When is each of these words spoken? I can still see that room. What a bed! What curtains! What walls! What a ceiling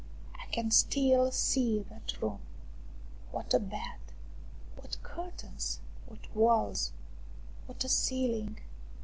I 0.33 0.47
can 0.47 0.71
still 0.71 1.29
see 1.29 1.83
that 1.91 2.19
room. 2.23 2.39
What 3.29 3.53
a 3.53 3.59
bed! 3.59 3.99
What 4.75 4.97
curtains! 5.03 5.79
What 6.07 6.35
walls! 6.35 6.91
What 7.67 7.83
a 7.83 7.87
ceiling 7.89 8.57